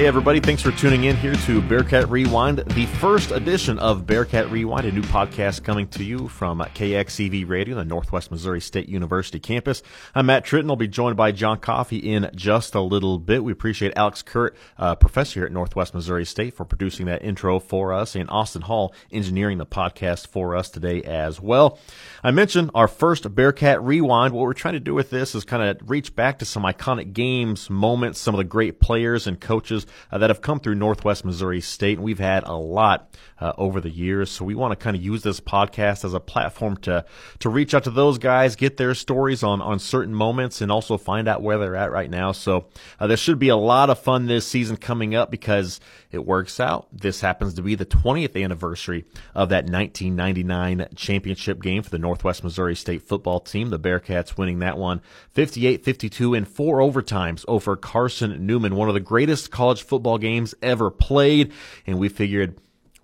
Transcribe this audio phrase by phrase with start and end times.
[0.00, 4.50] Hey, everybody, thanks for tuning in here to Bearcat Rewind, the first edition of Bearcat
[4.50, 9.38] Rewind, a new podcast coming to you from KXCV Radio, the Northwest Missouri State University
[9.38, 9.82] campus.
[10.14, 10.70] I'm Matt Tritton.
[10.70, 13.44] I'll be joined by John Coffey in just a little bit.
[13.44, 17.60] We appreciate Alex Kurt, uh, professor here at Northwest Missouri State, for producing that intro
[17.60, 21.78] for us, and Austin Hall engineering the podcast for us today as well.
[22.22, 24.34] I mentioned our first Bearcat Rewind.
[24.34, 27.14] What we're trying to do with this is kind of reach back to some iconic
[27.14, 31.24] games, moments, some of the great players and coaches uh, that have come through Northwest
[31.24, 34.30] Missouri State, and we've had a lot uh, over the years.
[34.30, 37.06] So we want to kind of use this podcast as a platform to
[37.38, 40.98] to reach out to those guys, get their stories on on certain moments, and also
[40.98, 42.32] find out where they're at right now.
[42.32, 42.66] So
[42.98, 46.58] uh, there should be a lot of fun this season coming up because it works
[46.58, 46.88] out.
[46.92, 52.42] This happens to be the 20th anniversary of that 1999 championship game for the Northwest
[52.42, 53.70] Missouri State football team.
[53.70, 55.00] The Bearcats winning that one
[55.34, 60.90] 58-52 in four overtimes over Carson Newman, one of the greatest college football games ever
[60.90, 61.52] played.
[61.86, 62.58] And we figured,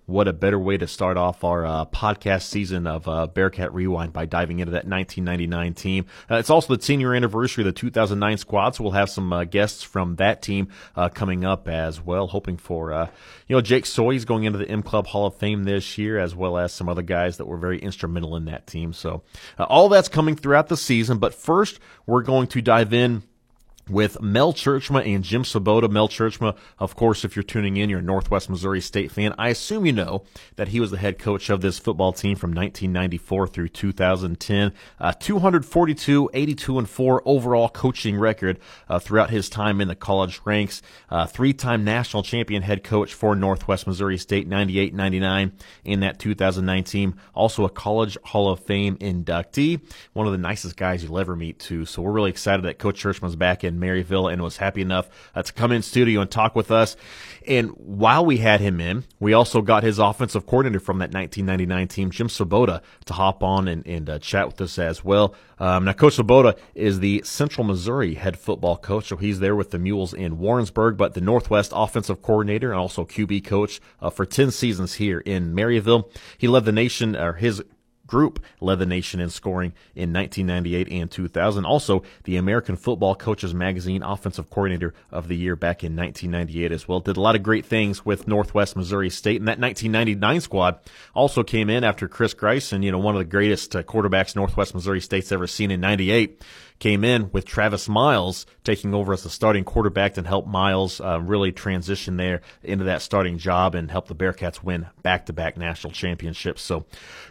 [0.07, 4.13] what a better way to start off our uh, podcast season of uh, Bearcat Rewind
[4.13, 6.05] by diving into that 1999 team.
[6.31, 9.43] Uh, it's also the senior anniversary of the 2009 squad, so we'll have some uh,
[9.43, 12.27] guests from that team uh, coming up as well.
[12.27, 13.07] Hoping for uh,
[13.47, 16.33] you know Jake Soy's going into the M Club Hall of Fame this year, as
[16.33, 18.93] well as some other guys that were very instrumental in that team.
[18.93, 19.23] So
[19.59, 21.17] all that's coming throughout the season.
[21.17, 23.23] But first, we're going to dive in
[23.89, 25.89] with Mel Tjeerdsma and Jim Svoboda.
[25.89, 29.33] Mel Tjeerdsma, of course, if you're tuning in, you're a Northwest Missouri State fan.
[29.37, 30.23] I assume you know
[30.55, 34.73] that he was the head coach of this football team from 1994 through 2010.
[34.99, 40.41] Uh, 242, 82, and 4 overall coaching record uh, throughout his time in the college
[40.45, 40.81] ranks.
[41.09, 45.51] Uh, three-time national champion head coach for Northwest Missouri State, 98, 99
[45.83, 47.15] in that 2009 team.
[47.33, 49.81] Also a College Hall of Fame inductee.
[50.13, 51.85] One of the nicest guys you'll ever meet, too.
[51.85, 55.43] So we're really excited that Coach Tjeerdsma's back in Maryville and was happy enough uh,
[55.43, 56.95] to come in studio and talk with us.
[57.47, 61.87] And while we had him in, we also got his offensive coordinator from that 1999
[61.87, 65.33] team, Jim Svoboda, to hop on and, and uh, chat with us as well.
[65.59, 69.71] Um, now, Coach Svoboda is the Central Missouri head football coach, so he's there with
[69.71, 74.25] the Mules in Warrensburg, but the Northwest offensive coordinator and also QB coach uh, for
[74.25, 76.11] 10 seasons here in Maryville.
[76.37, 77.63] He led the nation, or his
[78.07, 81.65] group led the nation in scoring in 1998 and 2000.
[81.65, 86.87] Also, the American Football Coaches Magazine Offensive Coordinator of the Year back in 1998 as
[86.87, 86.99] well.
[86.99, 89.41] Did a lot of great things with Northwest Missouri State.
[89.41, 90.79] And that 1999 squad
[91.13, 94.73] also came in after Chris Greisen, you know, one of the greatest uh, quarterbacks Northwest
[94.73, 96.41] Missouri State's ever seen in 98
[96.79, 101.19] came in with Travis Miles taking over as the starting quarterback and helped Miles uh,
[101.21, 106.61] really transition there into that starting job and help the Bearcats win back-to-back national championships.
[106.61, 106.85] So,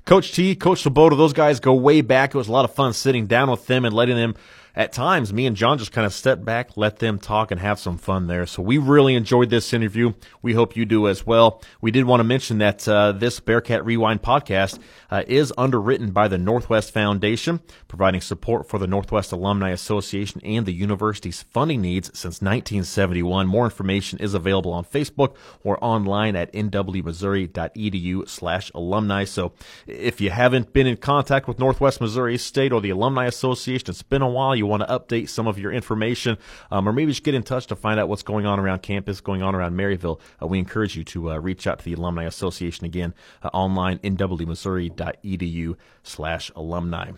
[0.05, 2.35] Coach T, Coach Svoboda, those guys go way back.
[2.35, 4.35] It was a lot of fun sitting down with them and letting them
[4.77, 7.79] at times, me and John just kind of stepped back, let them talk, and have
[7.79, 8.45] some fun there.
[8.45, 10.13] So we really enjoyed this interview.
[10.43, 11.63] We hope you do as well.
[11.81, 14.79] We did want to mention that uh, this Bearcat Rewind podcast
[15.11, 20.67] uh, is underwritten by the Northwest Foundation, providing support for the Northwest Alumni Association and
[20.67, 23.47] the university's funding needs since 1971.
[23.47, 29.25] More information is available on Facebook or online at nwmissouri.edu slash alumni.
[29.25, 29.53] So
[29.87, 34.03] if you haven't been in contact with Northwest Missouri State or the Alumni Association, it's
[34.03, 34.55] been a while.
[34.55, 36.37] You you want to update some of your information,
[36.71, 39.21] um, or maybe just get in touch to find out what's going on around campus,
[39.21, 42.25] going on around Maryville, uh, we encourage you to uh, reach out to the Alumni
[42.25, 47.13] Association again uh, online, nwmissouri.edu slash alumni.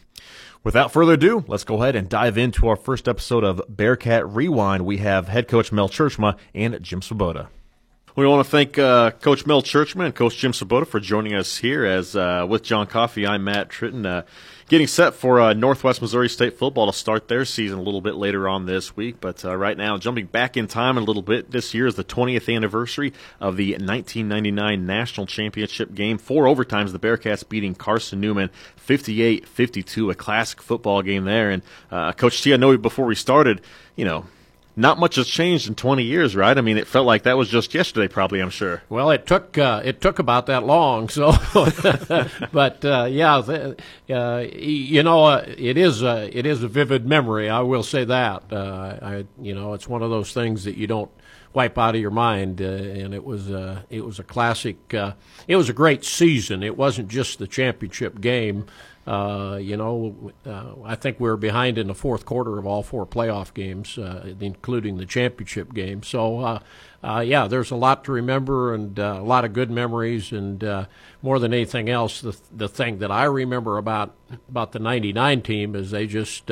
[0.64, 4.84] Without further ado, let's go ahead and dive into our first episode of Bearcat Rewind.
[4.84, 7.48] We have head coach Mel Tjeerdsma and Jim Svoboda.
[8.16, 11.58] We want to thank uh, Coach Mel Tjeerdsma and Coach Jim Svoboda for joining us
[11.58, 11.84] here.
[11.84, 14.04] As uh, with John Coffey, I'm Matt Tritton.
[14.04, 14.22] Uh,
[14.68, 18.14] getting set for uh, Northwest Missouri State football to start their season a little bit
[18.14, 19.16] later on this week.
[19.20, 22.04] But uh, right now, jumping back in time a little bit, this year is the
[22.04, 26.18] 20th anniversary of the 1999 National Championship game.
[26.18, 31.50] Four overtimes, the Bearcats beating Carson Newman 58 52, a classic football game there.
[31.50, 33.62] And uh, Coach T, I know before we started,
[33.96, 34.26] you know,
[34.78, 36.56] not much has changed in 20 years, right?
[36.56, 38.38] I mean, it felt like that was just yesterday, probably.
[38.38, 38.80] I'm sure.
[38.88, 41.08] Well, it took uh, it took about that long.
[41.08, 41.32] So,
[42.52, 47.48] but uh, yeah, uh, you know, uh, it is a, it is a vivid memory.
[47.48, 48.44] I will say that.
[48.52, 51.10] Uh, I, you know, it's one of those things that you don't
[51.52, 52.62] wipe out of your mind.
[52.62, 54.76] Uh, and it was uh, it was a classic.
[54.94, 56.62] It was a great season.
[56.62, 58.66] It wasn't just the championship game.
[59.08, 62.82] Uh, you know, uh, I think we were behind in the fourth quarter of all
[62.82, 66.02] four playoff games, uh, including the championship game.
[66.02, 66.58] So, uh,
[67.02, 70.30] uh, yeah, there's a lot to remember and a lot of good memories.
[70.30, 70.62] And
[71.22, 74.14] more than anything else, the the thing that I remember about
[74.46, 76.50] about the '99 team is they just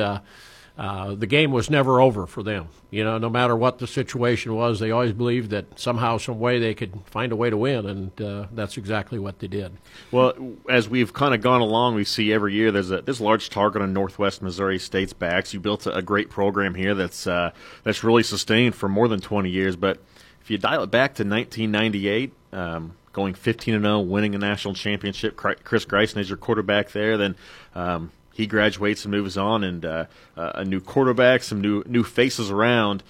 [0.79, 2.69] uh, the game was never over for them.
[2.91, 6.59] You know, no matter what the situation was, they always believed that somehow, some way,
[6.59, 9.73] they could find a way to win, and uh, that's exactly what they did.
[10.11, 10.35] Well,
[10.69, 13.95] as we've kind of gone along, we see every year there's a large target on
[13.95, 15.55] Northwest Missouri State's backs.
[15.55, 17.53] You built a, a great program here that's uh,
[17.83, 19.77] that's really sustained for more than 20 years.
[19.77, 19.99] But
[20.43, 22.33] if you dial it back to 1998.
[22.53, 25.37] Um, going 15 and 0, winning a national championship.
[25.37, 27.17] Chris Greisen is your quarterback there.
[27.17, 27.35] Then
[27.75, 30.05] um, he graduates and moves on, and uh,
[30.37, 33.03] uh, a new quarterback, some new new faces around.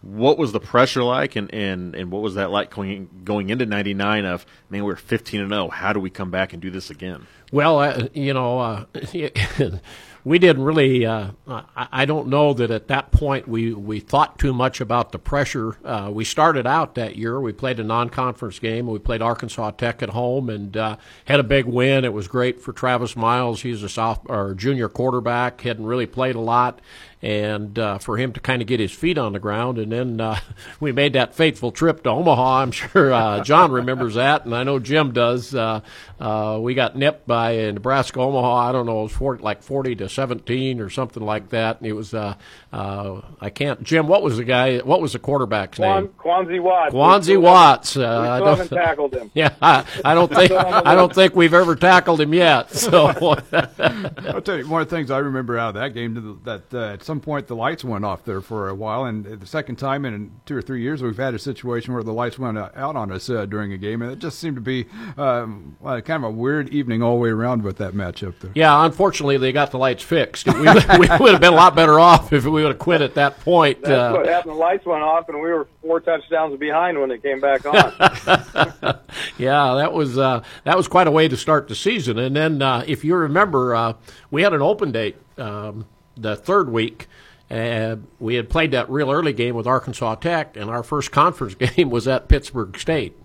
[0.00, 3.66] What was the pressure like, and, and, and what was that like going going into
[3.66, 4.24] '99?
[4.24, 5.68] Of man, we are 15 and 0.
[5.68, 7.26] How do we come back and do this again?
[7.52, 8.86] Well, uh, you know.
[10.26, 11.04] We didn't really.
[11.04, 11.32] Uh,
[11.76, 15.76] I don't know that at that point we, we thought too much about the pressure.
[15.84, 17.38] Uh, we started out that year.
[17.38, 18.86] We played a non-conference game.
[18.86, 22.06] We played Arkansas Tech at home and uh, had a big win.
[22.06, 23.60] It was great for Travis Miles.
[23.60, 25.60] He's a or junior quarterback.
[25.60, 26.80] Hadn't really played a lot,
[27.24, 29.78] and uh, for him to kind of get his feet on the ground.
[29.78, 30.38] And then uh,
[30.80, 32.58] we made that fateful trip to Omaha.
[32.58, 35.54] I'm sure uh, John remembers that, and I know Jim does.
[35.54, 35.80] Uh,
[36.20, 38.68] uh, we got nipped by Nebraska Omaha.
[38.68, 41.78] I don't know, it was 40, like 40 to 17 or something like that.
[41.78, 42.34] And it was uh,
[42.72, 43.82] I can't.
[43.82, 44.78] Jim, what was the guy?
[44.80, 46.14] What was the quarterback's Quan, name?
[46.18, 46.94] Quanzi Watts.
[46.94, 47.96] Quanzi Watts.
[47.96, 49.24] we still I haven't tackled him.
[49.34, 52.70] Yeah, I, I don't think I don't think we've ever tackled him yet.
[52.70, 53.06] So
[53.52, 57.02] I'll tell you one of the things I remember out of that game that at
[57.14, 60.04] some some point the lights went off there for a while, and the second time
[60.04, 63.12] in two or three years we've had a situation where the lights went out on
[63.12, 66.30] us uh, during a game, and it just seemed to be um, uh, kind of
[66.30, 68.50] a weird evening all the way around with that matchup there.
[68.56, 70.46] Yeah, unfortunately they got the lights fixed.
[70.46, 73.14] We, we would have been a lot better off if we would have quit at
[73.14, 73.82] that point.
[73.82, 74.54] That's uh, what happened.
[74.54, 77.74] The lights went off, and we were four touchdowns behind when it came back on.
[79.38, 82.18] yeah, that was uh, that was quite a way to start the season.
[82.18, 83.92] And then, uh, if you remember, uh,
[84.32, 87.08] we had an open date um, the third week.
[87.50, 91.54] Uh, we had played that real early game with Arkansas Tech, and our first conference
[91.54, 93.16] game was at Pittsburg State.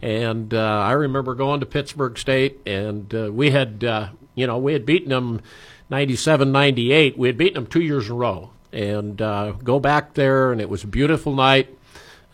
[0.00, 4.58] And uh, I remember going to Pittsburg State, and uh, we had, uh, you know,
[4.58, 5.40] we had beaten them
[5.90, 7.16] 97 98.
[7.16, 8.50] We had beaten them two years in a row.
[8.72, 11.68] And uh, go back there, and it was a beautiful night.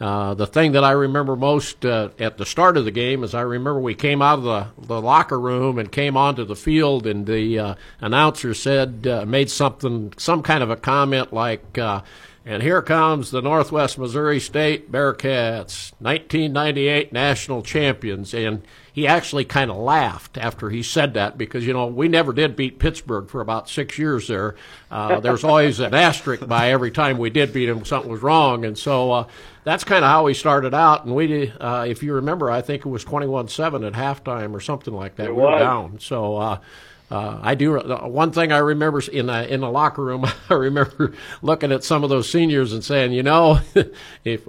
[0.01, 3.35] Uh, the thing that I remember most uh, at the start of the game is
[3.35, 7.07] I remember we came out of the, the locker room and came onto the field,
[7.07, 12.03] and the uh, announcer said, uh, made something, some kind of a comment like, uh,
[12.45, 18.33] and here comes the Northwest Missouri State Bearcats, 1998 national champions.
[18.33, 22.33] And he actually kind of laughed after he said that because, you know, we never
[22.33, 24.55] did beat Pittsburg for about six years there.
[24.91, 28.65] Uh, there's always an asterisk by every time we did beat them, something was wrong.
[28.65, 29.27] And so uh,
[29.65, 31.05] that's kind of how we started out.
[31.05, 34.61] And we, uh, if you remember, I think it was 21 7 at halftime or
[34.61, 35.27] something like that.
[35.27, 35.53] It we was.
[35.53, 36.01] were down.
[36.01, 36.61] So,
[37.11, 40.27] uh, I do one thing I remember in the in the locker room.
[40.51, 43.61] I remember looking at some of those seniors and saying, you know,
[44.25, 44.43] if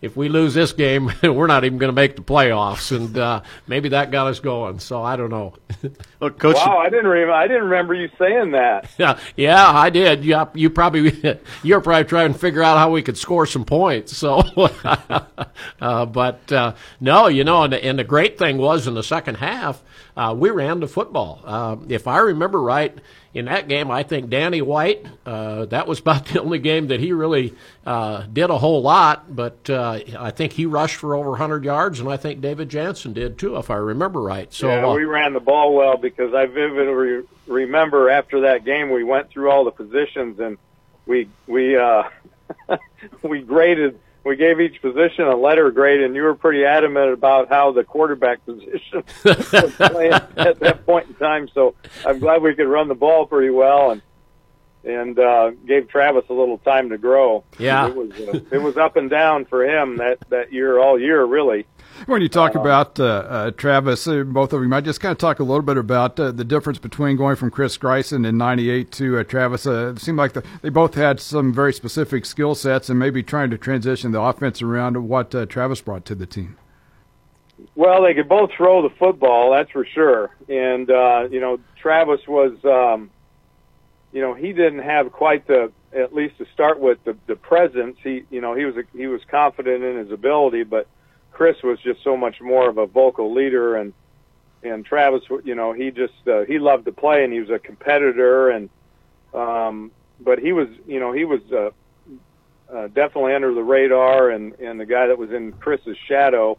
[0.00, 3.42] if we lose this game, we're not even going to make the playoffs, and uh,
[3.66, 4.78] maybe that got us going.
[4.78, 5.54] So I don't know.
[6.24, 6.56] Look, Coach.
[6.56, 7.34] Wow, I didn't remember.
[7.34, 8.90] I didn't remember you saying that.
[8.98, 10.24] Yeah, yeah, I did.
[10.24, 14.16] Yeah, you probably you're probably trying to figure out how we could score some points.
[14.16, 14.38] So,
[15.80, 19.02] uh, but uh, no, you know, and the, and the great thing was in the
[19.02, 19.82] second half
[20.16, 21.40] uh, we ran the football.
[21.44, 22.96] Uh, if I remember right,
[23.34, 27.00] in that game, I think Danny White, uh, that was about the only game that
[27.00, 31.30] he really uh, did a whole lot, but uh, I think he rushed for over
[31.30, 34.52] 100 yards, and I think David Jansen did too, if I remember right.
[34.54, 38.90] So yeah, uh, we ran the ball well because I vividly remember after that game
[38.90, 40.56] we went through all the positions and
[41.06, 41.76] we we
[43.22, 47.48] we graded we gave each position a letter grade, and you were pretty adamant about
[47.48, 51.48] how the quarterback position was playing at that point in time.
[51.52, 51.74] So
[52.06, 54.02] I'm glad we could run the ball pretty well and
[54.84, 57.44] and uh, gave Travis a little time to grow.
[57.58, 60.98] Yeah, it was uh, it was up and down for him that that year, all
[60.98, 61.66] year really.
[62.06, 65.12] When you talk uh, about uh, uh, Travis, uh, both of you might just kind
[65.12, 68.36] of talk a little bit about uh, the difference between going from Chris Greisen in
[68.36, 69.64] '98 to uh, Travis.
[69.64, 73.50] it seemed like the, they both had some very specific skill sets, and maybe trying
[73.50, 76.56] to transition the offense around what Travis brought to the team.
[77.76, 80.30] Well, they could both throw the football, that's for sure.
[80.48, 80.88] And
[81.32, 83.10] you know, Travis was, um,
[84.14, 87.96] you know, he didn't have quite the at least to start with the the presence.
[88.02, 90.86] He, you know, he was he was confident in his ability, but
[91.32, 93.92] Chris was just so much more of a vocal leader, and
[94.62, 97.58] and Travis, you know, he just uh, he loved to play, and he was a
[97.58, 98.70] competitor, and
[99.34, 99.90] um,
[100.20, 101.70] but he was, you know, he was uh,
[102.72, 106.56] uh, definitely under the radar, and and the guy that was in Chris's shadow,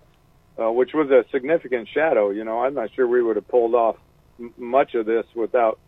[0.61, 2.31] uh, which was a significant shadow.
[2.31, 3.95] You know, I'm not sure we would have pulled off
[4.41, 5.79] m- much of this without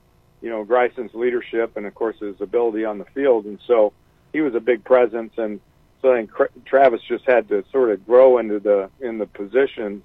[0.42, 3.94] you know, Greisen's leadership and of course his ability on the field, and so
[4.34, 5.34] he was a big presence.
[5.38, 5.60] And
[6.02, 6.30] so then
[6.66, 10.04] Travis just had to sort of grow into the in the position,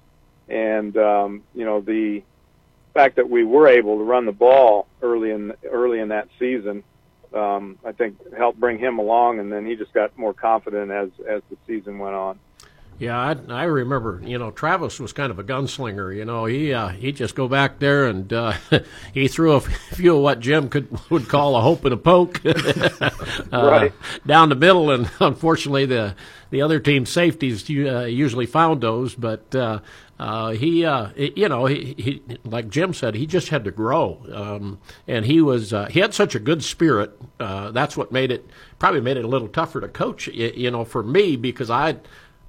[0.49, 2.23] and um, you know the
[2.93, 6.83] fact that we were able to run the ball early in early in that season,
[7.33, 11.09] um, I think helped bring him along, and then he just got more confident as
[11.27, 12.39] as the season went on.
[12.99, 14.21] Yeah, I, I remember.
[14.23, 16.15] You know, Travis was kind of a gunslinger.
[16.15, 18.53] You know, he uh, he'd just go back there and uh,
[19.13, 22.41] he threw a few of what Jim could would call a hope and a poke
[22.45, 23.09] uh,
[23.51, 23.93] right.
[24.25, 26.15] down the middle, and unfortunately the
[26.49, 29.53] the other team safeties uh, usually found those, but.
[29.55, 29.79] Uh,
[30.19, 34.23] uh, he, uh, you know, he, he, like Jim said, he just had to grow,
[34.31, 37.19] um, and he was, uh, he had such a good spirit.
[37.39, 38.47] Uh, that's what made it
[38.79, 41.97] probably made it a little tougher to coach, you, you know, for me because I,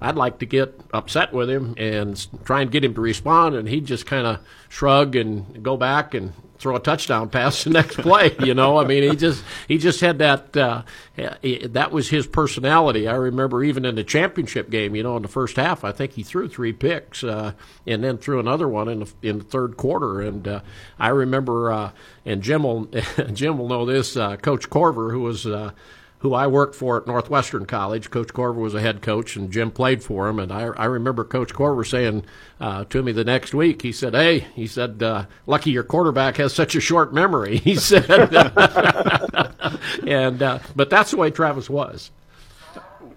[0.01, 3.67] I'd like to get upset with him and try and get him to respond, and
[3.67, 7.97] he'd just kind of shrug and go back and throw a touchdown pass the next
[7.97, 8.35] play.
[8.39, 10.55] You know, I mean, he just he just had that.
[10.55, 10.83] Uh,
[11.15, 13.07] that was his personality.
[13.07, 14.95] I remember even in the championship game.
[14.95, 17.53] You know, in the first half, I think he threw three picks, uh,
[17.87, 20.21] and then threw another one in the in the third quarter.
[20.21, 20.59] And uh,
[20.99, 21.91] I remember, uh,
[22.25, 22.85] and Jim will
[23.33, 24.17] Jim will know this.
[24.17, 25.71] Uh, Coach Korver, who was uh,
[26.25, 28.09] who I worked for at Northwestern College.
[28.09, 30.39] Coach Korver was a head coach, and Jim played for him.
[30.39, 32.25] And I, I remember Coach Korver saying
[32.59, 36.37] uh, to me the next week, he said, "Hey, he said, uh, lucky your quarterback
[36.37, 38.09] has such a short memory." He said,
[40.07, 42.09] and uh, but that's the way Travis was.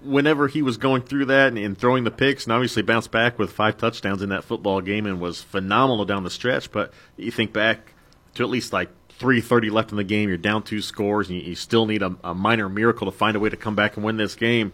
[0.02, 3.38] Whenever he was going through that and, and throwing the picks, and obviously bounced back
[3.38, 6.70] with five touchdowns in that football game and was phenomenal down the stretch.
[6.70, 7.94] But you think back
[8.34, 10.28] to at least like 3.30 left in the game.
[10.28, 13.36] You're down two scores, and you, you still need a, a, minor miracle to find
[13.36, 14.72] a way to come back and win this game.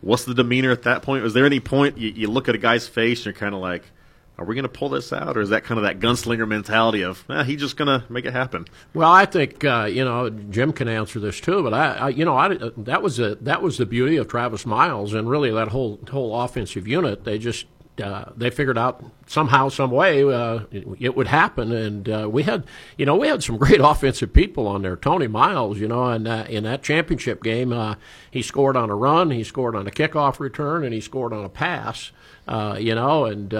[0.00, 1.22] What's the demeanor at that point?
[1.22, 3.60] Was there any point you, you look at a guy's face and you're kind of
[3.60, 3.84] like,
[4.38, 7.02] are we going to pull this out, or is that kind of that gunslinger mentality
[7.02, 8.66] of eh, he's just going to make it happen?
[8.94, 12.24] Well, I think uh, you know Jim can answer this too, but I, I you
[12.24, 15.68] know I, that was a, that was the beauty of Travis Miles and really that
[15.68, 17.24] whole whole offensive unit.
[17.24, 17.66] They just
[18.00, 21.72] uh, they figured out somehow, some way, uh, it, it, would happen.
[21.72, 22.64] And uh, we had,
[22.96, 24.96] you know, we had some great offensive people on there.
[24.96, 27.94] Tony Miles, you know, and uh, in that championship game, uh,
[28.30, 31.44] he scored on a run, he scored on a kickoff return, and he scored on
[31.44, 32.12] a pass.
[32.50, 33.54] Uh, you know, and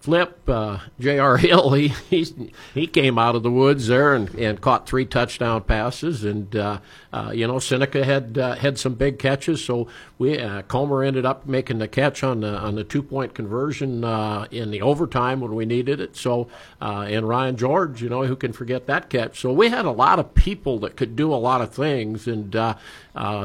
[0.00, 1.36] Flip, uh, J.R.
[1.38, 2.24] Hill, he, he
[2.72, 6.78] he came out of the woods there and, and caught three touchdown passes, and uh,
[7.12, 9.64] uh, you know Seneca had uh, had some big catches.
[9.64, 13.34] So we uh, Comer ended up making the catch on the on the two point
[13.34, 16.16] conversion uh, in the overtime when we needed it.
[16.16, 16.48] So
[16.80, 19.40] and Ryan George, you know, who can forget that catch?
[19.40, 22.52] So we had a lot of people that could do a lot of things, and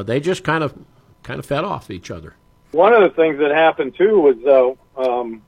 [0.06, 0.74] they just kind of
[1.24, 2.36] kind of fed off each other.
[2.74, 4.75] One of the things that happened too was.
[4.96, 5.42] Um,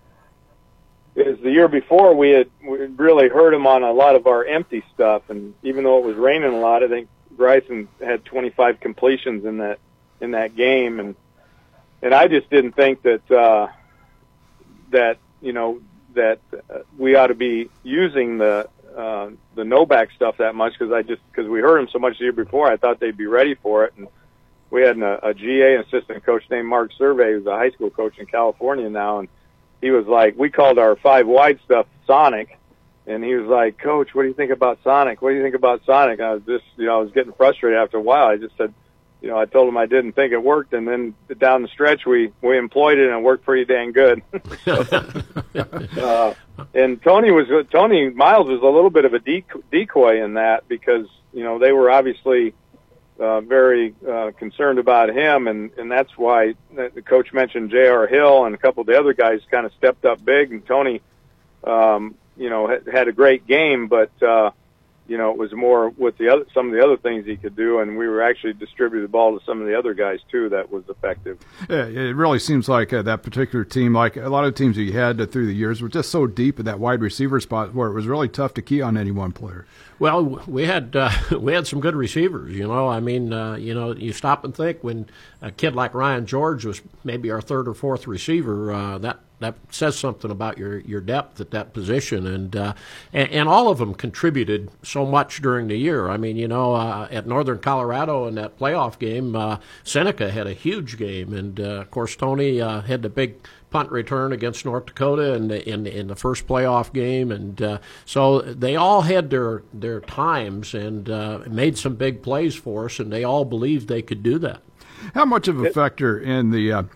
[1.16, 4.44] is the year before we had we really hurt him on a lot of our
[4.44, 8.80] empty stuff, and even though it was raining a lot, I think Greisen had 25
[8.80, 9.80] completions in that
[10.20, 11.16] in that game, and
[12.02, 13.68] and I just didn't think that uh,
[14.92, 15.82] that you know
[16.16, 20.74] that uh, we ought to be using the uh, the no back stuff that much
[20.74, 23.16] because I just because we heard him so much the year before, I thought they'd
[23.16, 24.08] be ready for it, and
[24.76, 28.18] we had an, a, GA assistant coach named Mark Survey, who's a high school coach
[28.18, 29.30] in California now, and
[29.82, 32.60] he was like, we called our five wide stuff Sonic,
[33.08, 35.22] and he was like, Coach, what do you think about Sonic?
[35.22, 36.20] What do you think about Sonic?
[36.20, 38.28] I was just, you know, I was getting frustrated after a while.
[38.28, 38.74] I just said,
[39.22, 42.06] you know, I told him I didn't think it worked, and then down the stretch
[42.06, 44.24] we we employed it and it worked pretty dang good.
[45.98, 46.34] uh,
[46.74, 49.20] and Tony was Tony Miles was a little bit of a
[49.72, 52.54] decoy in that because you know they were obviously
[53.20, 58.08] uh, very uh, concerned about him, and and that's why the coach mentioned J.R.
[58.08, 61.02] Hill and a couple of the other guys kind of stepped up big, and Tony,
[61.64, 64.52] um, you know, had, had a great game, but uh,
[65.08, 67.56] you know, it was more with the other some of the other things he could
[67.56, 70.50] do, and we were actually distributing the ball to some of the other guys too.
[70.50, 71.40] That was effective.
[71.70, 74.94] Yeah, it really seems like uh, that particular team, like a lot of teams you
[74.94, 77.90] had uh, through the years, were just so deep in that wide receiver spot where
[77.90, 79.66] it was really tough to key on any one player.
[80.00, 82.56] Well, we had uh, we had some good receivers.
[82.56, 85.08] You know, I mean, uh, you know, you stop and think when
[85.42, 89.56] a kid like Ryan George was maybe our third or fourth receiver, uh, that that
[89.70, 92.74] says something about your, your depth at that position, and, uh,
[93.12, 96.10] and, and all of them contributed so much during the year.
[96.10, 100.48] I mean, you know, uh, at Northern Colorado in that playoff game, uh, Seneca had
[100.48, 103.36] a huge game, and uh, of course Tony uh, had the big
[103.70, 107.80] punt return against North Dakota in the in, in the first playoff game, and uh,
[108.06, 111.08] so they all had their their times and
[111.48, 114.62] made some big plays for us, and they all believed they could do that.
[115.14, 116.88] How much of a factor in the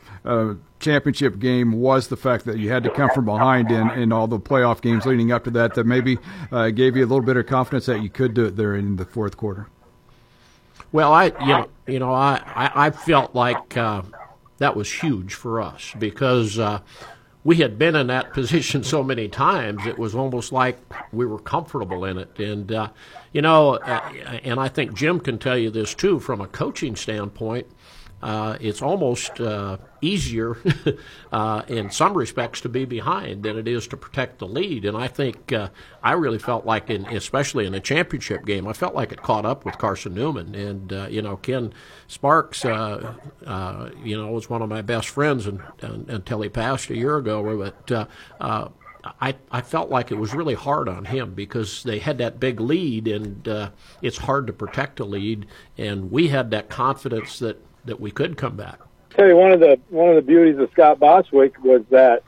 [0.80, 4.28] championship game was the fact that you had to come from behind in, in all
[4.28, 6.18] the playoff games leading up to that that maybe
[6.52, 8.96] uh, gave you a little bit of confidence that you could do it there in
[8.96, 9.68] the fourth quarter?
[10.92, 14.02] Well, I you know you know I I, felt like uh,
[14.58, 16.80] that was huge for us because uh,
[17.44, 19.86] we had been in that position so many times.
[19.86, 20.80] It was almost like
[21.12, 22.90] we were comfortable in it, and uh,
[23.34, 24.12] you know, uh,
[24.44, 27.68] and I think Jim can tell you this too from a coaching standpoint
[28.22, 30.58] uh, it's almost uh, easier
[31.32, 34.84] uh, in some respects to be behind than it is to protect the lead.
[34.84, 35.70] And I think uh,
[36.04, 39.46] I really felt like, in, especially in a championship game, I felt like it caught
[39.46, 40.54] up with Carson Newman.
[40.54, 41.74] And, uh, you know, Ken
[42.08, 43.14] Sparks, uh,
[44.04, 47.18] you know, was one of my best friends and, and, until he passed a year
[47.18, 47.74] ago.
[47.90, 48.10] But
[49.22, 52.60] I, I felt like it was really hard on him because they had that big
[52.60, 53.72] lead, and
[54.02, 55.46] it's hard to protect a lead.
[55.78, 58.80] And we had that confidence that that we could come back.
[59.12, 62.24] tell you one of the one of the beauties of Scott Bostwick was that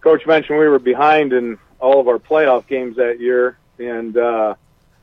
[0.00, 4.54] Coach mentioned we were behind in all of our playoff games that year, and uh,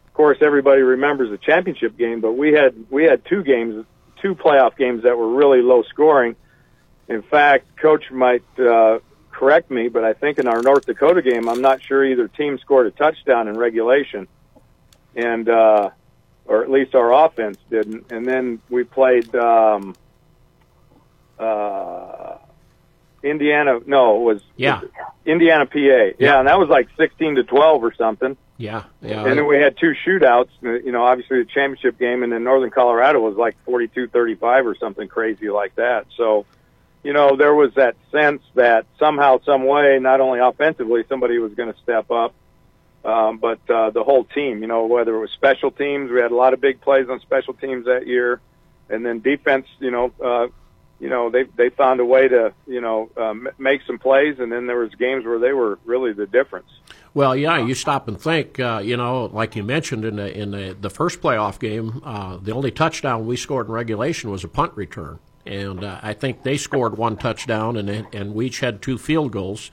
[0.05, 2.21] of course everybody remembers the championship game.
[2.21, 3.85] But we had we had two games,
[4.21, 6.35] two playoff games that were really low scoring.
[7.07, 8.99] In fact, Coach might uh,
[9.31, 12.59] correct me, but I think in our North Dakota game, I'm not sure either team
[12.59, 14.27] scored a touchdown in regulation,
[15.15, 15.89] and uh,
[16.51, 18.11] or at least our offense didn't.
[18.11, 19.95] And then we played um,
[21.39, 22.37] uh,
[23.23, 23.79] Indiana.
[23.85, 24.81] No, it was yeah
[25.25, 25.79] Indiana, PA.
[25.79, 26.11] Yeah.
[26.19, 28.35] yeah, and that was like sixteen to twelve or something.
[28.57, 29.25] Yeah, yeah.
[29.25, 30.49] And then we had two shootouts.
[30.61, 34.75] You know, obviously the championship game, and then Northern Colorado was like forty-two thirty-five or
[34.75, 36.05] something crazy like that.
[36.17, 36.45] So,
[37.01, 41.53] you know, there was that sense that somehow, some way, not only offensively, somebody was
[41.53, 42.35] going to step up,
[43.03, 46.31] um, but uh, the whole team, you know, whether it was special teams, we had
[46.31, 48.39] a lot of big plays on special teams that year,
[48.89, 50.47] and then defense, you know, uh,
[50.99, 54.51] you know, they they found a way to, you know, um, make some plays, and
[54.51, 56.69] then there was games where they were really the difference.
[57.15, 58.59] Well, yeah, you stop and think.
[58.59, 62.37] Uh, you know, like you mentioned in the in the, the first playoff game, uh,
[62.37, 66.43] the only touchdown we scored in regulation was a punt return, and uh, I think
[66.43, 69.71] they scored one touchdown, and and we each had two field goals.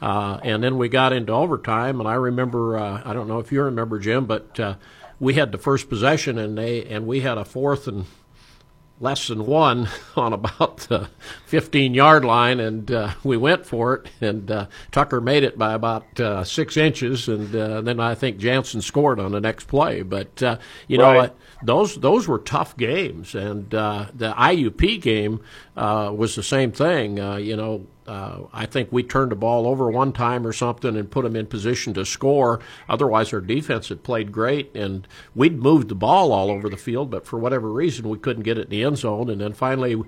[0.00, 3.50] Uh, and then we got into overtime, and I remember, uh, I don't know if
[3.50, 4.74] you remember, Jim, but uh,
[5.18, 8.06] we had the first possession, and they and we had a fourth and
[9.00, 11.08] less than one on about the
[11.46, 14.08] 15 yard line, and uh, we went for it.
[14.20, 18.38] And uh, Tucker made it by about uh, six inches, and uh, then I think
[18.38, 20.02] Jansen scored on the next play.
[20.02, 21.30] But uh, you right.
[21.30, 25.40] know, those those were tough games, and uh, the IUP game
[25.76, 27.16] was the same thing.
[27.38, 31.10] you know, uh, I think we turned the ball over one time or something and
[31.10, 32.60] put them in position to score.
[32.88, 37.10] Otherwise, our defense had played great, and we'd moved the ball all over the field,
[37.10, 39.28] but for whatever reason, we couldn't get it in the end zone.
[39.28, 40.02] And then finally,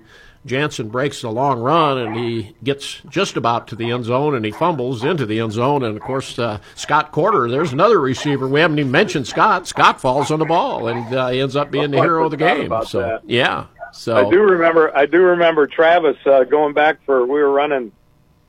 [0.45, 4.43] Jansen breaks a long run, and he gets just about to the end zone, and
[4.43, 5.83] he fumbles into the end zone.
[5.83, 8.47] And of course, uh, Scott Corder, there's another receiver.
[8.47, 9.67] We haven't even mentioned Scott.
[9.67, 12.37] Scott falls on the ball, and uh, he ends up being the hero of the
[12.37, 12.73] game.
[12.87, 13.65] So yeah.
[13.93, 14.95] So I do remember.
[14.95, 17.91] I do remember Travis uh, going back for we were running.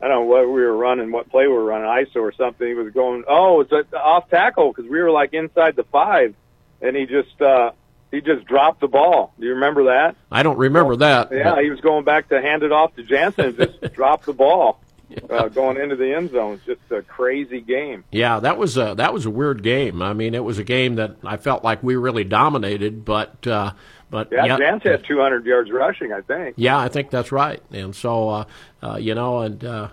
[0.00, 2.66] I don't know what we were running, what play we were running, ISO or something.
[2.66, 6.34] He was going, oh, it's a off tackle because we were like inside the five,
[6.80, 7.70] and he just uh,
[8.12, 9.32] he just dropped the ball.
[9.40, 10.16] Do you remember that?
[10.30, 11.32] I don't remember that.
[11.32, 11.64] Yeah, but...
[11.64, 14.80] he was going back to hand it off to Jansen and just dropped the ball.
[15.08, 15.36] Yeah.
[15.36, 16.54] Uh, going into the end zone.
[16.54, 18.04] It's just a crazy game.
[18.10, 20.00] Yeah, that was a that was a weird game.
[20.00, 23.72] I mean, it was a game that I felt like we really dominated, but uh,
[24.12, 26.54] but yeah, yeah had 200 yards rushing, I think.
[26.58, 27.62] Yeah, I think that's right.
[27.72, 28.44] And so, uh,
[28.82, 29.88] uh, you know, and uh,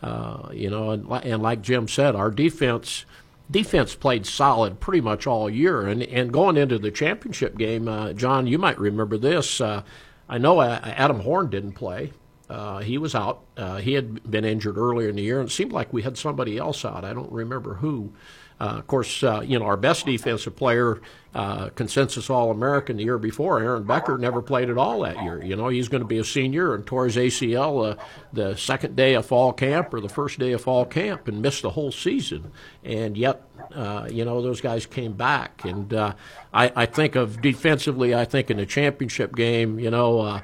[0.00, 3.04] uh, you know, and, and like Jim said, our defense
[3.50, 5.82] defense played solid pretty much all year.
[5.82, 9.60] And and going into the championship game, uh, John, you might remember this.
[9.60, 9.82] Uh,
[10.28, 12.12] I know Adam Horn didn't play.
[12.48, 13.42] Uh, he was out.
[13.56, 16.16] Uh, he had been injured earlier in the year, and it seemed like we had
[16.16, 17.04] somebody else out.
[17.04, 18.12] I don't remember who.
[18.60, 21.00] Uh, of course, uh, you know our best defensive player,
[21.34, 25.42] uh, consensus All American the year before, Aaron Becker, never played at all that year.
[25.42, 28.94] You know he's going to be a senior and tore his ACL uh, the second
[28.94, 31.90] day of fall camp or the first day of fall camp and missed the whole
[31.90, 32.52] season.
[32.84, 33.42] And yet,
[33.74, 35.64] uh, you know those guys came back.
[35.64, 36.14] And uh,
[36.52, 40.42] I, I, think of defensively, I think in the championship game, you know.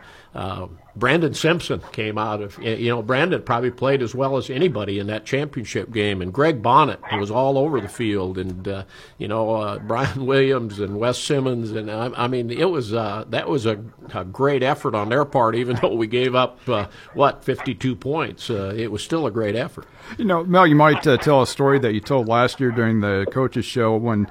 [1.00, 5.06] Brandon Simpson came out of, you know, Brandon probably played as well as anybody in
[5.06, 6.20] that championship game.
[6.20, 8.36] And Greg Bonnet was all over the field.
[8.36, 8.84] And, uh,
[9.16, 11.72] you know, uh, Brian Williams and Wes Simmons.
[11.72, 13.82] And I, I mean, it was, uh, that was a,
[14.14, 18.50] a, great effort on their part, even though we gave up, uh, what, 52 points.
[18.50, 19.86] Uh, it was still a great effort.
[20.18, 23.00] You know, Mel, you might uh, tell a story that you told last year during
[23.00, 24.26] the coaches show when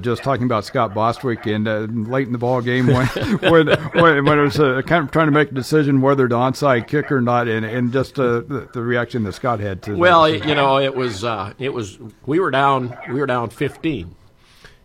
[0.00, 3.06] just talking about Scott Bostwick and late in the ball game when,
[3.40, 6.88] when, when, when, it was kind of trying to make a decision whether the onside
[6.88, 9.94] kick or not, and, and just uh, the, the reaction that Scott had to.
[9.94, 10.46] Well, that.
[10.46, 14.14] you know, it was uh, it was we were down we were down 15,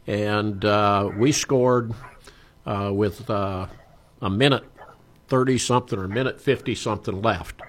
[0.05, 1.93] and uh, we scored
[2.65, 3.67] uh, with uh,
[4.21, 4.65] a minute
[5.29, 7.61] 30 something or a minute 50 something left,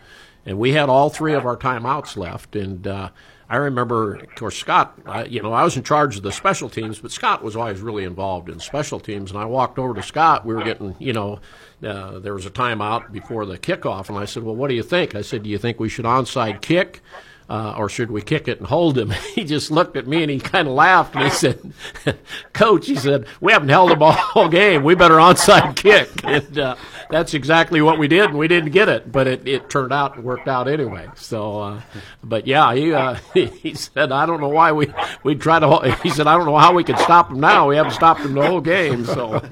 [0.45, 3.11] and we had all three of our timeouts left, and uh,
[3.49, 4.99] I remember, of course, Scott.
[5.07, 7.81] I, you know, I was in charge of the special teams, but Scott was always
[7.81, 9.31] really involved in special teams.
[9.31, 10.47] And I walked over to Scott.
[10.47, 11.41] We were getting, you know,
[11.83, 14.83] uh, there was a timeout before the kickoff, and I said, "Well, what do you
[14.83, 17.03] think?" I said, "Do you think we should onside kick?"
[17.47, 19.11] Uh, or should we kick it and hold him?
[19.35, 21.75] he just looked at me and he kind of laughed and he said,
[22.55, 24.83] "Coach," he said, "we haven't held the ball all game.
[24.83, 26.77] We better onside kick." And uh,
[27.15, 30.17] that's exactly what we did, and we didn't get it, but it, it turned out
[30.17, 31.09] and worked out anyway.
[31.15, 31.81] So, uh,
[32.25, 36.11] but yeah, he uh, he said, "I don't know why we we try to." He
[36.11, 37.69] said, "I don't know how we can stop him now.
[37.69, 39.41] We haven't stopped him the whole game." So.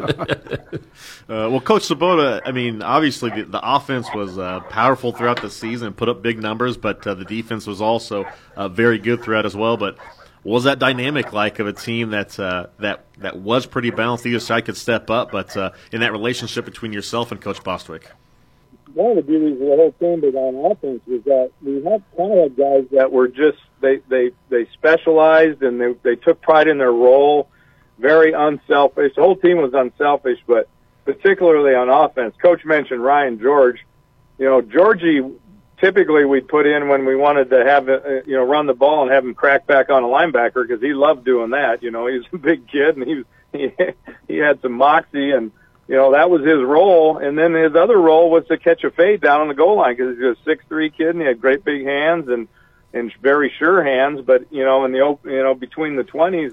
[1.22, 5.48] Uh, well, Coach Svoboda, I mean, obviously the, the offense was uh, powerful throughout the
[5.48, 9.46] season put up big numbers, but uh, the defense was also uh, very good throughout
[9.46, 9.76] as well.
[9.76, 9.96] But
[10.42, 14.26] what was that dynamic like of a team that uh, that that was pretty balanced?
[14.26, 18.10] Either side could step up, but uh, in that relationship between yourself and Coach Bostwick.
[18.94, 22.02] One of the beauties of the whole team, but on offense, was that we had
[22.16, 26.66] kind of guys that were just they they they specialized and they they took pride
[26.66, 27.48] in their role,
[27.98, 29.14] very unselfish.
[29.14, 30.68] The whole team was unselfish, but
[31.04, 32.34] particularly on offense.
[32.42, 33.86] Coach mentioned Ryan George.
[34.38, 35.20] You know, Georgie
[35.82, 39.02] typically we'd put in when we wanted to have uh, you know run the ball
[39.02, 41.82] and have him crack back on a linebacker because he loved doing that.
[41.82, 43.70] You know, he's a big kid and he was he
[44.28, 45.50] he had some moxie and
[45.88, 47.18] you know that was his role.
[47.18, 49.96] And then his other role was to catch a fade down on the goal line
[49.96, 52.48] because he's a six three kid and he had great big hands and
[52.94, 54.20] and very sure hands.
[54.24, 56.52] But you know in the you know between the twenties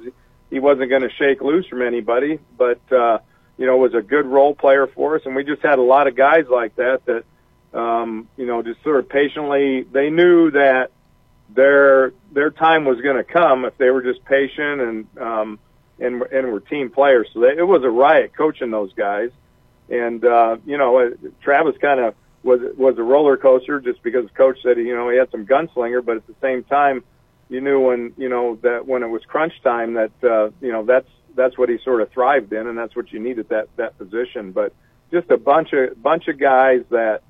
[0.49, 2.39] he wasn't going to shake loose from anybody.
[2.57, 3.19] But uh,
[3.59, 6.07] you know, was a good role player for us, and we just had a lot
[6.07, 7.25] of guys like that that,
[7.73, 9.83] um, you know, just sort of patiently.
[9.83, 10.91] They knew that
[11.53, 15.59] their their time was going to come if they were just patient and um,
[15.99, 17.27] and and were team players.
[17.33, 19.31] So they, it was a riot coaching those guys,
[19.89, 24.57] and uh, you know, Travis kind of was was a roller coaster just because coach
[24.63, 27.03] said you know he had some gunslinger, but at the same time,
[27.49, 30.83] you knew when you know that when it was crunch time that uh, you know
[30.85, 33.67] that's that's what he sort of thrived in, and that's what you need at that
[33.77, 34.51] that position.
[34.51, 34.73] But
[35.11, 37.21] just a bunch of bunch of guys that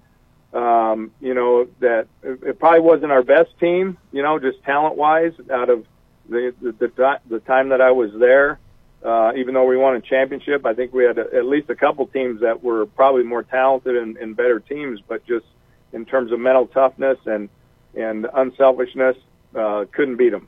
[0.53, 5.33] um, you know that it probably wasn't our best team, you know, just talent wise.
[5.51, 5.85] Out of
[6.27, 8.59] the the, the the time that I was there,
[9.03, 11.75] uh, even though we won a championship, I think we had a, at least a
[11.75, 15.45] couple teams that were probably more talented and, and better teams, but just
[15.93, 17.49] in terms of mental toughness and
[17.95, 19.17] and unselfishness,
[19.55, 20.47] uh, couldn't beat them.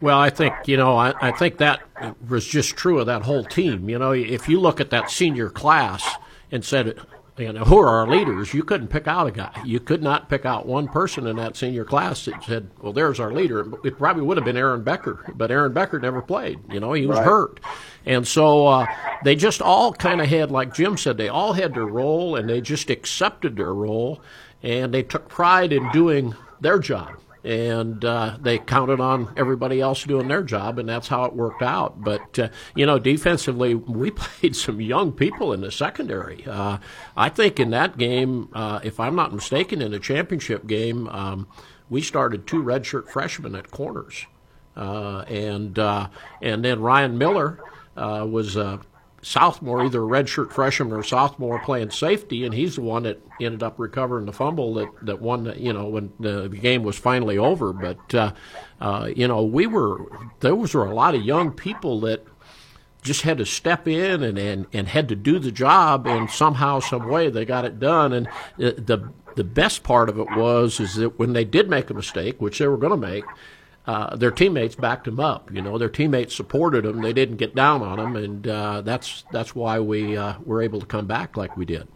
[0.00, 1.80] Well, I think you know, I, I think that
[2.28, 3.88] was just true of that whole team.
[3.88, 6.08] You know, if you look at that senior class
[6.52, 6.98] and said,
[7.38, 8.52] you know, who are our leaders?
[8.52, 9.50] You couldn't pick out a guy.
[9.64, 13.20] You could not pick out one person in that senior class that said, "Well, there's
[13.20, 16.58] our leader." It probably would have been Aaron Becker, but Aaron Becker never played.
[16.72, 17.26] You know, he was Right.
[17.26, 17.60] hurt,
[18.04, 18.86] and so uh,
[19.24, 22.48] they just all kind of had, like Jim said, they all had their role, and
[22.48, 24.20] they just accepted their role,
[24.62, 27.10] and they took pride in doing their job
[27.44, 31.62] and uh, they counted on everybody else doing their job, and that's how it worked
[31.62, 32.02] out.
[32.02, 36.44] But uh, you know, defensively, we played some young people in the secondary.
[36.46, 36.78] Uh,
[37.16, 41.48] I think in that game, uh, if I'm not mistaken, in the championship game, um,
[41.88, 44.26] we started two redshirt freshmen at corners,
[44.76, 46.08] uh, and uh,
[46.42, 47.60] and then Ryan Miller
[47.96, 48.80] was a
[49.22, 53.62] sophomore, either a redshirt freshman or sophomore playing safety, and he's the one that ended
[53.62, 57.38] up recovering the fumble that, that won, the, you know, when the, game was finally
[57.38, 57.72] over.
[57.72, 58.32] But, uh,
[58.80, 60.06] uh, you know, we were,
[60.40, 62.24] those were a lot of young people that
[63.02, 66.80] just had to step in and, and, and had to do the job, and somehow,
[66.80, 68.12] some way, they got it done.
[68.12, 71.90] And the, the, the best part of it was is that when they did make
[71.90, 73.24] a mistake, which they were going to make,
[73.88, 75.50] uh, their teammates backed them up.
[75.50, 77.00] You know, their teammates supported them.
[77.00, 80.78] They didn't get down on them, and uh, that's that's why we uh, were able
[80.80, 81.88] to come back like we did.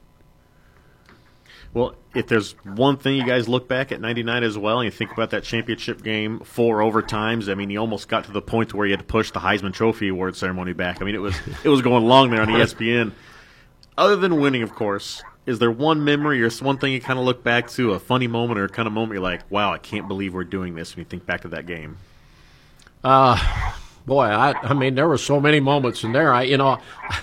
[1.75, 4.91] Well, if there's one thing you guys look back at '99 as well, and you
[4.91, 7.51] think about that championship game, four overtimes.
[7.51, 9.75] I mean, you almost got to the point where you had to push the Heisman
[9.75, 11.03] Trophy award ceremony back.
[11.03, 13.13] I mean, it was it was going long there on ESPN.
[13.99, 17.25] Other than winning, of course, is there one memory or one thing you kind of
[17.25, 20.09] look back to, a funny moment or kind of moment you're like, "Wow, I can't
[20.09, 21.97] believe we're doing this." When you think back to that game,
[23.05, 23.37] Uh,
[24.07, 26.33] boy, I, I mean, there were so many moments in there.
[26.33, 26.79] I, you know,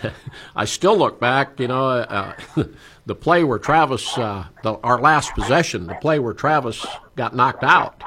[0.55, 1.59] I still look back.
[1.59, 2.33] You know, uh,
[3.05, 7.63] the play where Travis, uh, the, our last possession, the play where Travis got knocked
[7.63, 8.03] out.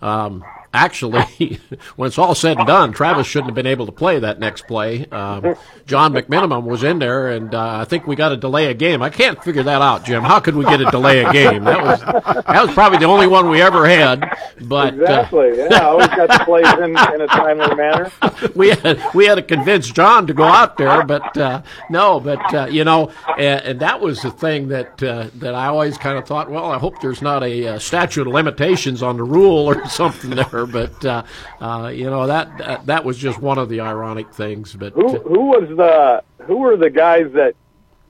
[0.00, 1.60] Um, actually,
[1.96, 4.66] when it's all said and done, Travis shouldn't have been able to play that next
[4.66, 5.06] play.
[5.06, 5.56] Um,
[5.86, 9.02] John McMinimum was in there, and uh, I think we got to delay a game.
[9.02, 10.22] I can't figure that out, Jim.
[10.22, 11.64] How could we get a delay a game?
[11.64, 14.29] That was that was probably the only one we ever had.
[14.62, 18.10] But exactly, uh, yeah, always got the plays in, in a timely manner.
[18.54, 22.54] we had we had to convince John to go out there, but uh, no, but
[22.54, 26.18] uh, you know, and, and, that was the thing that uh, that I always kind
[26.18, 26.50] of thought.
[26.50, 30.30] Well, I hope there's not a, a statute of limitations on the rule or something
[30.30, 31.22] there, but uh,
[31.60, 34.74] uh, you know that that was just one of the ironic things.
[34.74, 37.54] But who who was the who were the guys that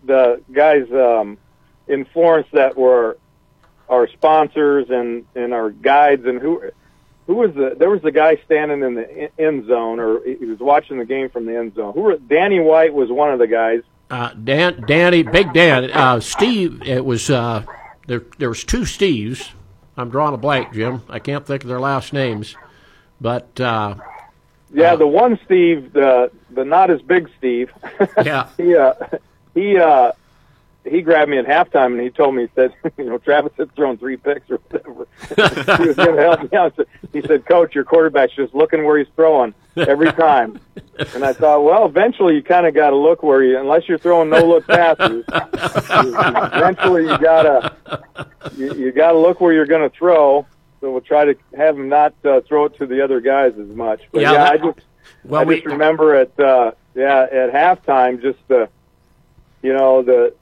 [0.04, 1.38] the guys um,
[1.86, 3.18] in Florence that were
[3.90, 6.62] our sponsors and and our guides and who
[7.26, 10.58] who was the there was the guy standing in the end zone or he was
[10.60, 11.92] watching the game from the end zone.
[11.92, 13.82] Who were Danny White was one of the guys.
[14.10, 16.82] Uh, Dan, Danny, Big Dan, uh, Steve.
[16.82, 17.64] It was uh,
[18.06, 18.22] there.
[18.38, 19.50] There was two Steves.
[19.96, 21.02] I'm drawing a blank, Jim.
[21.08, 22.56] I can't think of their last names,
[23.20, 23.94] but uh,
[24.72, 27.70] yeah, the one Steve, the the not as big Steve.
[28.24, 28.94] Yeah, he uh,
[29.54, 30.12] he uh,
[30.84, 33.74] he grabbed me at halftime and he told me he said, you know, Travis had
[33.74, 35.06] thrown three picks or whatever.
[35.82, 36.78] he was going to help me out.
[37.12, 40.58] He said, Coach, your quarterback's just looking where he's throwing every time.
[41.14, 43.98] And I thought, well, eventually you kind of got to look where you, unless you're
[43.98, 45.24] throwing no look passes.
[45.28, 47.74] eventually you gotta
[48.56, 50.46] you, you got to look where you're going to throw.
[50.80, 53.68] So we'll try to have him not uh, throw it to the other guys as
[53.68, 54.00] much.
[54.12, 54.80] But yeah, yeah I just
[55.24, 58.70] well, I just we, remember at uh, yeah at halftime just the
[59.62, 60.34] you know the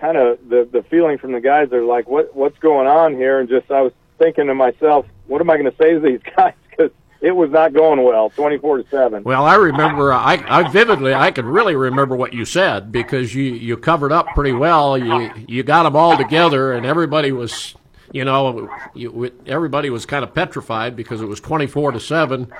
[0.00, 1.68] kind of the the feeling from the guys.
[1.70, 5.40] They're like, "What what's going on here?" And just I was thinking to myself, "What
[5.40, 8.58] am I going to say to these guys?" Because it was not going well, twenty
[8.58, 9.24] four to seven.
[9.24, 13.44] Well, I remember, I, I vividly, I could really remember what you said because you
[13.44, 14.96] you covered up pretty well.
[14.96, 17.74] You you got them all together, and everybody was.
[18.12, 22.50] You know, you, everybody was kind of petrified because it was 24 to 7.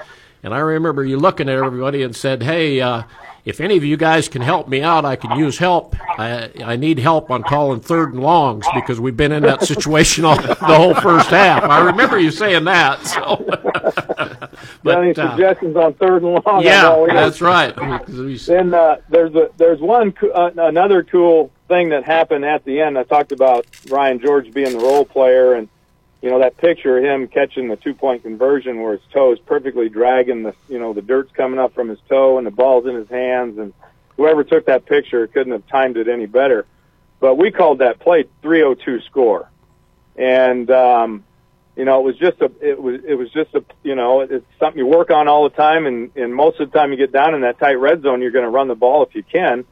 [0.42, 3.04] And I remember you looking at everybody and said, Hey, uh,
[3.46, 5.94] if any of you guys can help me out, I can use help.
[6.18, 10.24] I, I need help on calling third and longs because we've been in that situation
[10.24, 11.62] all, the whole first half.
[11.62, 13.06] I remember you saying that.
[13.06, 13.44] So.
[14.82, 16.62] but, any uh, suggestions on third and long?
[16.64, 17.72] Yeah, that's right.
[17.76, 22.98] then uh, there's a there's one uh, another cool thing that happened at the end.
[22.98, 25.68] I talked about Ryan George being the role player and
[26.26, 29.38] you know, that picture of him catching the two point conversion where his toe is
[29.38, 32.84] perfectly dragging the, you know, the dirt's coming up from his toe and the ball's
[32.84, 33.58] in his hands.
[33.58, 33.72] And
[34.16, 36.66] whoever took that picture couldn't have timed it any better.
[37.20, 39.48] But we called that play 302 score.
[40.16, 41.22] And, um,
[41.76, 44.44] you know, it was just a, it was, it was just a, you know, it's
[44.58, 45.86] something you work on all the time.
[45.86, 48.32] And, and most of the time you get down in that tight red zone, you're
[48.32, 49.64] going to run the ball if you can.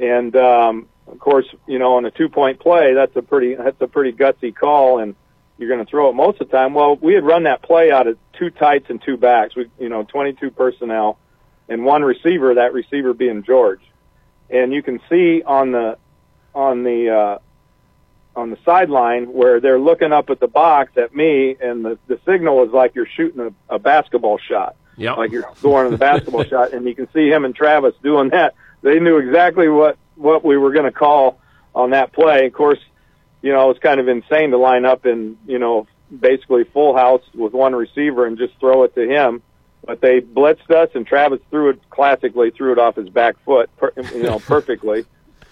[0.00, 3.80] And, um, of course, you know, on a two point play, that's a pretty, that's
[3.80, 4.98] a pretty gutsy call.
[4.98, 5.14] And,
[5.58, 6.74] you're going to throw it most of the time.
[6.74, 9.56] Well, we had run that play out of two tights and two backs.
[9.56, 11.18] We, you know, 22 personnel
[11.68, 12.54] and one receiver.
[12.54, 13.80] That receiver being George,
[14.50, 15.98] and you can see on the
[16.54, 17.38] on the uh,
[18.38, 22.20] on the sideline where they're looking up at the box at me, and the the
[22.26, 23.40] signal is like you're shooting
[23.70, 24.76] a, a basketball shot.
[24.96, 28.30] Yeah, like you're scoring a basketball shot, and you can see him and Travis doing
[28.30, 28.54] that.
[28.82, 31.40] They knew exactly what what we were going to call
[31.74, 32.46] on that play.
[32.46, 32.78] Of course,
[33.46, 37.22] you know, it's kind of insane to line up in, you know, basically full house
[37.32, 39.40] with one receiver and just throw it to him.
[39.84, 43.70] But they blitzed us, and Travis threw it classically, threw it off his back foot,
[43.76, 45.06] per, you know, perfectly.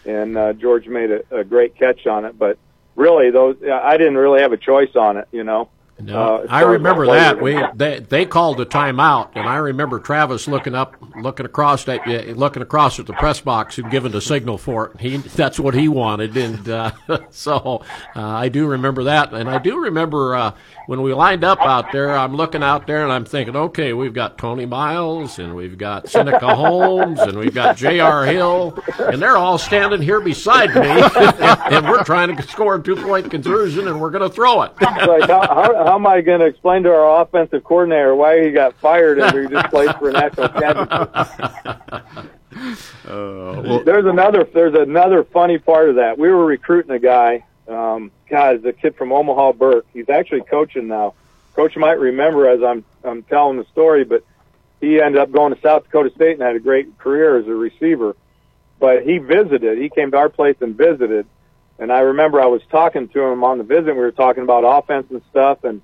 [0.04, 2.36] and uh, George made a, a great catch on it.
[2.36, 2.58] But
[2.96, 5.68] really, those I didn't really have a choice on it, you know.
[6.00, 7.40] No, uh, I remember that.
[7.40, 12.36] We they they called a timeout, and I remember Travis looking up, looking across at
[12.36, 15.00] looking across at the press box and giving the signal for it.
[15.00, 16.90] He that's what he wanted, and uh,
[17.30, 17.84] so
[18.16, 20.52] uh, I do remember that, and I do remember uh,
[20.86, 22.10] when we lined up out there.
[22.10, 26.08] I'm looking out there, and I'm thinking, okay, we've got Tony Miles, and we've got
[26.08, 28.26] Seneca Holmes, and we've got J.R.
[28.26, 30.82] Hill, and they're all standing here beside me,
[31.76, 34.72] and we're trying to score a two point conversion, and we're going to throw it.
[34.80, 38.50] like how, how how am I going to explain to our offensive coordinator why he
[38.52, 42.30] got fired and we just played for a national championship?
[43.04, 46.16] Uh, well, there's another there's another funny part of that.
[46.16, 47.44] We were recruiting a guy.
[47.66, 49.86] Um, God, the kid from Omaha Burke.
[49.92, 51.14] He's actually coaching now.
[51.56, 54.24] Coach might remember as I'm I'm telling the story, but
[54.80, 57.54] he ended up going to South Dakota State and had a great career as a
[57.54, 58.16] receiver.
[58.78, 59.78] But he visited.
[59.78, 61.26] He came to our place and visited
[61.78, 63.94] and I remember I was talking to him on the visit.
[63.94, 65.82] We were talking about offense and stuff, and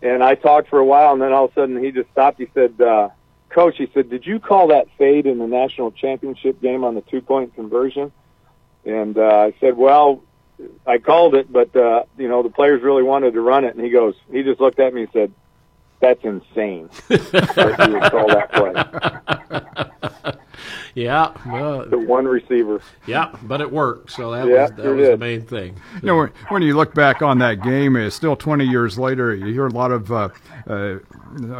[0.00, 2.38] and I talked for a while, and then all of a sudden he just stopped.
[2.38, 3.10] He said, uh,
[3.50, 7.02] "Coach," he said, "Did you call that fade in the national championship game on the
[7.02, 8.12] two point conversion?"
[8.84, 10.22] And uh, I said, "Well,
[10.86, 13.84] I called it, but uh, you know the players really wanted to run it." And
[13.84, 15.32] he goes, he just looked at me and said,
[16.02, 16.90] that's insane.
[17.08, 20.34] that you would call that play.
[20.94, 22.82] Yeah, well, The one receiver.
[23.06, 25.76] yeah, but it worked, so that Yeah, was that it was the main thing.
[26.02, 29.34] You know, when, when you look back on that game, it's still 20 years later.
[29.34, 30.28] You hear a lot of uh,
[30.66, 30.98] uh,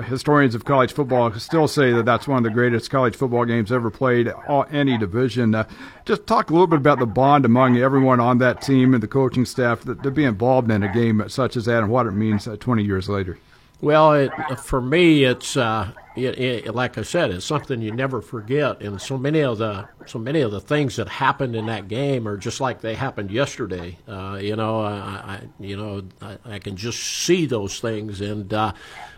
[0.02, 3.72] historians of college football still say that that's one of the greatest college football games
[3.72, 5.54] ever played, all, any division.
[5.54, 5.64] Uh,
[6.04, 9.08] just talk a little bit about the bond among everyone on that team and the
[9.08, 12.12] coaching staff that, to be involved in a game such as that and what it
[12.12, 13.38] means uh, 20 years later.
[13.82, 18.22] Well, it, for me, it's uh, it, it, like I said, it's something you never
[18.22, 21.88] forget, and so many of the so many of the things that happened in that
[21.88, 23.98] game are just like they happened yesterday.
[24.06, 28.54] Uh, you know, I, I you know I, I can just see those things, and
[28.54, 28.72] uh,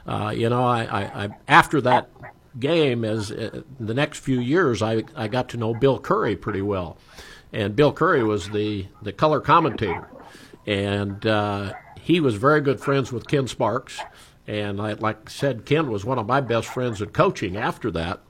[0.06, 2.08] uh, you know, I, I, I after that
[2.58, 6.62] game, as uh, the next few years, I I got to know Bill Curry pretty
[6.62, 6.96] well,
[7.52, 10.08] and Bill Curry was the the color commentator,
[10.66, 14.00] and uh, he was very good friends with Ken Sparks.
[14.46, 17.90] And I, like I said, Ken was one of my best friends in coaching after
[17.92, 18.20] that.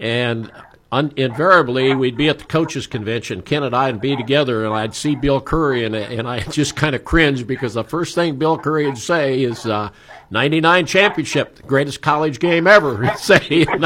[0.00, 0.50] And
[0.92, 4.74] un- invariably, we'd be at the coaches' convention, Ken and I, and be together, and
[4.74, 8.36] I'd see Bill Curry, and, and I just kind of cringe because the first thing
[8.36, 9.90] Bill Curry would say is, uh,
[10.30, 13.66] 99 championship, the greatest college game ever, he'd say.
[13.72, 13.84] And,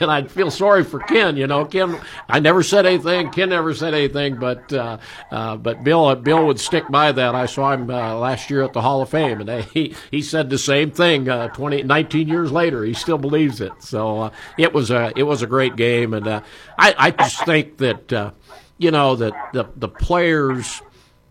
[0.00, 1.64] and I'd feel sorry for Ken, you know.
[1.64, 4.98] Ken, I never said anything, Ken never said anything, but, uh,
[5.30, 7.34] uh, but Bill, uh, Bill would stick by that.
[7.34, 10.50] I saw him, uh, last year at the Hall of Fame, and he, he said
[10.50, 12.84] the same thing, uh, 20, 19 years later.
[12.84, 13.72] He still believes it.
[13.80, 16.14] So, uh, it was a, it was a great game.
[16.14, 16.42] And, uh,
[16.78, 18.30] I, I just think that, uh,
[18.78, 20.82] you know, that the, the players,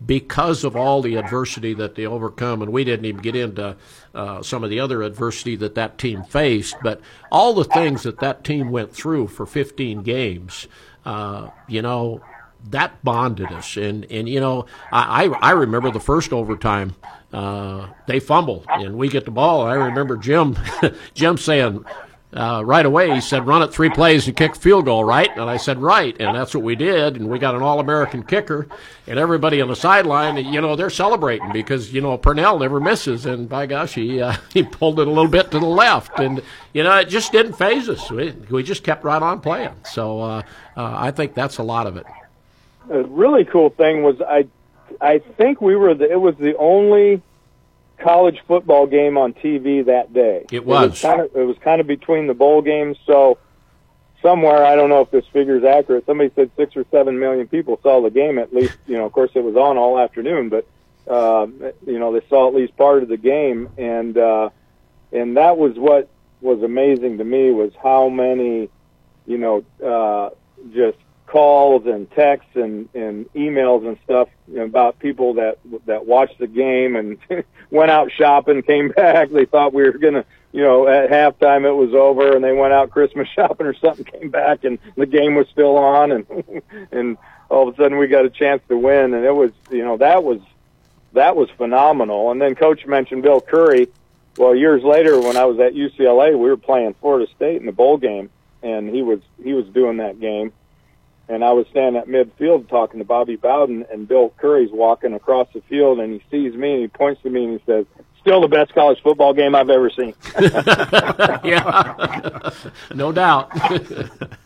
[0.04, 3.76] because of all the adversity that they overcome, and we didn't even get into
[4.14, 7.00] uh, some of the other adversity that that team faced, but
[7.32, 10.68] all the things that that team went through for 15 games,
[11.04, 12.20] uh, you know,
[12.70, 13.76] that bonded us.
[13.76, 16.94] And, and you know, I, I remember the first overtime,
[17.32, 19.62] uh, they fumbled, and we get the ball.
[19.62, 20.56] I remember Jim,
[21.14, 21.84] Jim saying,
[22.32, 25.30] uh, right away, he said, run it three plays and kick field goal, right?
[25.30, 26.14] And I said, right.
[26.20, 27.16] And that's what we did.
[27.16, 28.68] And we got an All American kicker.
[29.06, 33.24] And everybody on the sideline, you know, they're celebrating because, you know, Purnell never misses.
[33.24, 36.18] And by gosh, he, uh, he pulled it a little bit to the left.
[36.18, 36.42] And,
[36.74, 38.10] you know, it just didn't phase us.
[38.10, 39.74] We, we just kept right on playing.
[39.84, 40.42] So uh,
[40.76, 42.04] uh, I think that's a lot of it.
[42.90, 44.46] A really cool thing was I,
[45.00, 47.22] I think we were the, it was the only
[47.98, 50.46] college football game on TV that day.
[50.50, 50.90] It was.
[50.90, 53.38] was kind of, it was kind of between the bowl games, so
[54.22, 56.06] somewhere I don't know if this figure is accurate.
[56.06, 58.38] Somebody said six or seven million people saw the game.
[58.38, 60.66] At least, you know, of course, it was on all afternoon, but
[61.08, 61.46] uh,
[61.86, 64.50] you know, they saw at least part of the game, and uh,
[65.12, 66.08] and that was what
[66.40, 68.68] was amazing to me was how many,
[69.26, 70.30] you know, uh,
[70.72, 76.46] just calls and texts and, and emails and stuff about people that that watched the
[76.46, 77.18] game and
[77.70, 79.30] went out shopping, came back.
[79.30, 82.72] They thought we were gonna, you know, at halftime it was over, and they went
[82.72, 87.18] out Christmas shopping or something, came back, and the game was still on, and and
[87.50, 89.98] all of a sudden we got a chance to win, and it was, you know,
[89.98, 90.40] that was
[91.12, 92.30] that was phenomenal.
[92.30, 93.88] And then Coach mentioned Bill Curry.
[94.36, 97.72] Well, years later, when I was at UCLA, we were playing Florida State in the
[97.72, 98.30] bowl game,
[98.62, 100.52] and he was he was doing that game
[101.28, 105.48] and I was standing at midfield talking to Bobby Bowden, and Bill Curry's walking across
[105.52, 107.86] the field, and he sees me, and he points to me, and he says,
[108.28, 110.14] "Still the best college football game I've ever seen."
[111.44, 112.50] yeah,
[112.94, 113.50] no doubt.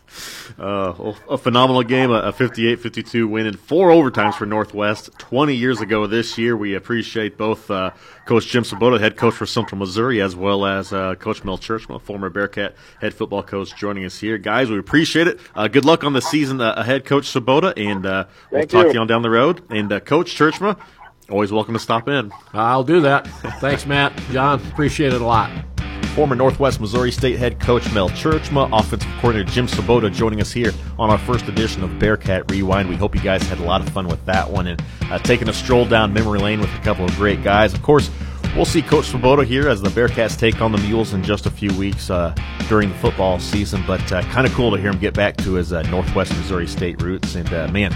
[0.59, 5.09] Uh, a phenomenal game, a 58-52 win in four overtimes for Northwest.
[5.17, 7.91] 20 years ago this year, we appreciate both uh,
[8.27, 11.99] Coach Jim Svoboda, head coach for Central Missouri, as well as uh, Coach Mel Tjeerdsma,
[11.99, 14.37] former Bearcat head football coach, joining us here.
[14.37, 15.39] Guys, we appreciate it.
[15.55, 18.83] Uh, good luck on the season uh, ahead, Coach Svoboda, and uh, we'll Thank talk
[18.83, 18.89] you.
[18.89, 19.63] to you on down the road.
[19.71, 20.79] And uh, Coach Tjeerdsma,
[21.29, 22.31] always welcome to stop in.
[22.53, 23.27] I'll do that.
[23.59, 24.15] Thanks, Matt.
[24.31, 25.51] John, appreciate it a lot.
[26.15, 30.71] Former Northwest Missouri State head coach Mel Tjeerdsma, offensive coordinator Jim Svoboda joining us here
[30.99, 32.87] on our first edition of Bearcat Rewind.
[32.87, 35.49] We hope you guys had a lot of fun with that one and uh, taking
[35.49, 37.73] a stroll down memory lane with a couple of great guys.
[37.73, 38.11] Of course,
[38.55, 41.49] we'll see Coach Svoboda here as the Bearcats take on the Mules in just a
[41.49, 42.35] few weeks uh,
[42.69, 45.53] during the football season, but uh, kind of cool to hear him get back to
[45.53, 47.33] his uh, Northwest Missouri State roots.
[47.33, 47.91] And uh, man,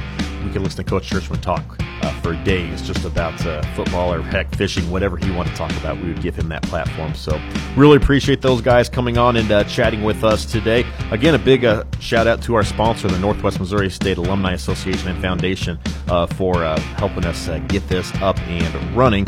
[0.48, 4.22] we could listen to Coach Tjeerdsma talk uh, for days just about uh, football or
[4.22, 6.02] heck fishing, whatever he wanted to talk about.
[6.02, 7.14] We would give him that platform.
[7.16, 7.40] So
[7.76, 10.86] really appreciate those guys coming on and uh, chatting with us today.
[11.12, 15.10] Again, a big uh, shout out to our sponsor, the Northwest Missouri State Alumni Association
[15.10, 15.78] and Foundation,
[16.08, 19.28] uh, for uh, helping us get this up and running.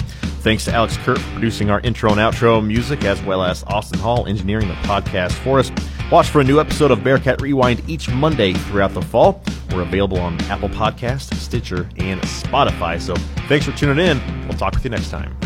[0.49, 3.99] Thanks to Alex Kurt for producing our intro and outro music, as well as Austin
[3.99, 5.71] Hall engineering the podcast for us.
[6.11, 9.43] Watch for a new episode of Bearcat Rewind each Monday throughout the fall.
[9.71, 12.99] We're available on Apple Podcasts, Stitcher, and Spotify.
[12.99, 13.13] So
[13.47, 14.19] thanks for tuning in.
[14.47, 15.37] We'll talk with you next time.